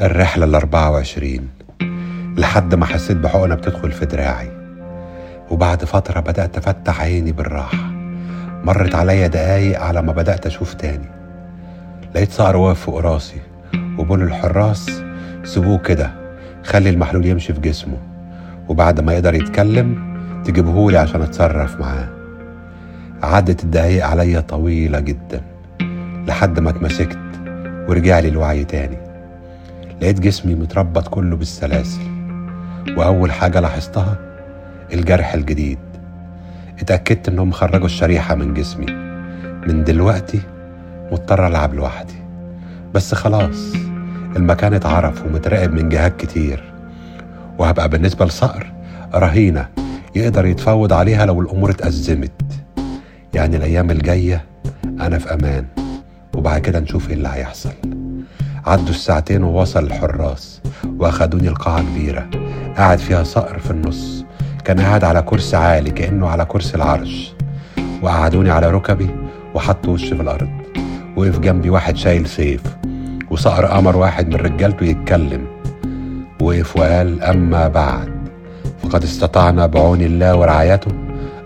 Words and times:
الرحلة 0.00 0.44
الأربعة 0.44 0.90
وعشرين 0.90 1.48
لحد 2.36 2.74
ما 2.74 2.86
حسيت 2.86 3.16
بحقنة 3.16 3.54
بتدخل 3.54 3.92
في 3.92 4.06
دراعي. 4.06 4.50
وبعد 5.50 5.84
فترة 5.84 6.20
بدأت 6.20 6.56
أفتح 6.56 7.00
عيني 7.00 7.32
بالراحة. 7.32 7.90
مرت 8.64 8.94
عليا 8.94 9.26
دقايق 9.26 9.80
على 9.80 10.02
ما 10.02 10.12
بدأت 10.12 10.46
أشوف 10.46 10.74
تاني. 10.74 11.08
لقيت 12.14 12.30
صقر 12.30 12.56
واقف 12.56 12.80
فوق 12.80 13.00
راسي 13.00 13.40
وبقول 13.98 14.22
الحراس 14.22 14.90
سيبوه 15.44 15.78
كده 15.78 16.10
خلي 16.64 16.90
المحلول 16.90 17.26
يمشي 17.26 17.52
في 17.54 17.60
جسمه. 17.60 17.98
وبعد 18.68 19.00
ما 19.00 19.12
يقدر 19.12 19.34
يتكلم 19.34 20.16
تجيبهولي 20.44 20.98
عشان 20.98 21.22
أتصرف 21.22 21.80
معاه. 21.80 22.08
عدت 23.22 23.64
الدقايق 23.64 24.06
عليا 24.06 24.40
طويلة 24.40 25.00
جدا 25.00 25.42
لحد 26.26 26.60
ما 26.60 26.70
اتمسكت 26.70 27.18
ورجع 27.88 28.18
لي 28.18 28.28
الوعي 28.28 28.64
تاني. 28.64 29.11
لقيت 30.02 30.20
جسمي 30.20 30.54
متربط 30.54 31.08
كله 31.08 31.36
بالسلاسل 31.36 32.00
وأول 32.96 33.32
حاجة 33.32 33.60
لاحظتها 33.60 34.16
الجرح 34.92 35.34
الجديد. 35.34 35.78
اتأكدت 36.80 37.28
إنهم 37.28 37.50
خرجوا 37.52 37.86
الشريحة 37.86 38.34
من 38.34 38.54
جسمي. 38.54 38.86
من 39.66 39.84
دلوقتي 39.84 40.40
مضطر 41.12 41.46
ألعب 41.46 41.74
لوحدي. 41.74 42.14
بس 42.94 43.14
خلاص 43.14 43.74
المكان 44.36 44.74
اتعرف 44.74 45.26
ومتراقب 45.26 45.72
من 45.72 45.88
جهات 45.88 46.16
كتير. 46.16 46.72
وهبقى 47.58 47.88
بالنسبة 47.88 48.24
لصقر 48.24 48.72
رهينة 49.14 49.66
يقدر 50.16 50.46
يتفاوض 50.46 50.92
عليها 50.92 51.26
لو 51.26 51.40
الأمور 51.40 51.70
اتأزمت. 51.70 52.32
يعني 53.34 53.56
الأيام 53.56 53.90
الجاية 53.90 54.44
أنا 54.84 55.18
في 55.18 55.34
أمان 55.34 55.66
وبعد 56.34 56.60
كده 56.60 56.80
نشوف 56.80 57.08
إيه 57.08 57.14
اللي 57.14 57.28
هيحصل. 57.28 57.72
عدوا 58.66 58.88
الساعتين 58.88 59.44
ووصل 59.44 59.84
الحراس 59.84 60.60
واخدوني 60.98 61.48
القاعة 61.48 61.82
كبيرة 61.82 62.30
قاعد 62.76 62.98
فيها 62.98 63.22
صقر 63.22 63.58
في 63.58 63.70
النص 63.70 64.24
كان 64.64 64.80
قاعد 64.80 65.04
على 65.04 65.22
كرسي 65.22 65.56
عالي 65.56 65.90
كأنه 65.90 66.28
على 66.28 66.44
كرسي 66.44 66.74
العرش. 66.74 67.34
وقعدوني 68.02 68.50
على 68.50 68.70
ركبي 68.70 69.10
وحطوا 69.54 69.92
وشي 69.92 70.16
في 70.16 70.22
الأرض 70.22 70.48
وقف 71.16 71.38
جنبي 71.38 71.70
واحد 71.70 71.96
شايل 71.96 72.26
سيف 72.26 72.60
وصقر 73.30 73.78
أمر 73.78 73.96
واحد 73.96 74.28
من 74.28 74.36
رجالته 74.36 74.84
يتكلم. 74.84 75.46
وقف 76.40 76.76
وقال 76.76 77.22
أما 77.22 77.68
بعد 77.68 78.12
فقد 78.82 79.02
استطعنا 79.02 79.66
بعون 79.66 80.00
الله 80.00 80.36
ورعايته 80.36 80.90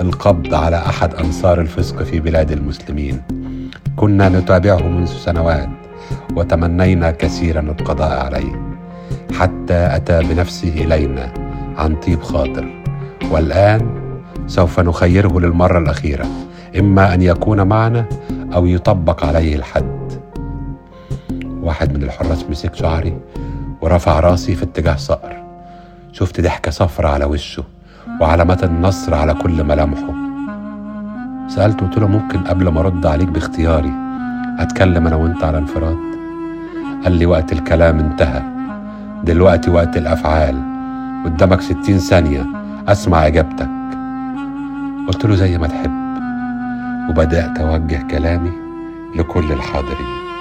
القبض 0.00 0.54
على 0.54 0.76
أحد 0.76 1.14
أنصار 1.14 1.60
الفسق 1.60 2.02
في 2.02 2.20
بلاد 2.20 2.52
المسلمين. 2.52 3.22
كنا 3.96 4.28
نتابعه 4.28 4.88
منذ 4.88 5.06
سنوات. 5.06 5.87
وتمنينا 6.36 7.10
كثيرا 7.10 7.60
القضاء 7.60 8.24
عليه. 8.24 8.78
حتى 9.32 9.96
أتى 9.96 10.22
بنفسه 10.22 10.68
إلينا 10.68 11.32
عن 11.76 11.96
طيب 11.96 12.22
خاطر. 12.22 12.82
والآن 13.30 13.90
سوف 14.46 14.80
نخيره 14.80 15.40
للمرة 15.40 15.78
الأخيرة 15.78 16.26
إما 16.78 17.14
أن 17.14 17.22
يكون 17.22 17.62
معنا 17.62 18.06
أو 18.54 18.66
يطبق 18.66 19.24
عليه 19.24 19.56
الحد. 19.56 20.12
واحد 21.62 21.96
من 21.96 22.02
الحراس 22.02 22.44
مسك 22.50 22.74
شعري 22.74 23.18
ورفع 23.80 24.20
راسي 24.20 24.54
في 24.54 24.62
اتجاه 24.64 24.96
صقر. 24.96 25.36
شفت 26.12 26.40
ضحكة 26.40 26.70
صفرة 26.70 27.08
على 27.08 27.24
وشه 27.24 27.64
وعلامات 28.20 28.64
النصر 28.64 29.14
على 29.14 29.34
كل 29.34 29.64
ملامحه. 29.64 30.14
سألته 31.48 31.86
قلت 31.86 31.98
له 31.98 32.06
ممكن 32.06 32.38
قبل 32.38 32.68
ما 32.68 32.80
أرد 32.80 33.06
عليك 33.06 33.28
باختياري 33.28 34.07
أتكلم 34.58 35.06
أنا 35.06 35.16
وأنت 35.16 35.44
على 35.44 35.58
انفراد. 35.58 35.96
قال 37.04 37.12
لي 37.12 37.26
وقت 37.26 37.52
الكلام 37.52 37.98
انتهى. 37.98 38.42
دلوقتي 39.24 39.70
وقت 39.70 39.96
الأفعال. 39.96 40.62
قدامك 41.24 41.60
ستين 41.60 41.98
ثانية. 41.98 42.46
أسمع 42.88 43.26
إجابتك. 43.26 43.68
قلت 45.08 45.24
له 45.24 45.34
زي 45.34 45.58
ما 45.58 45.66
تحب. 45.66 45.98
وبدأت 47.10 47.58
أوجه 47.58 48.02
كلامي 48.10 48.52
لكل 49.16 49.52
الحاضرين. 49.52 50.37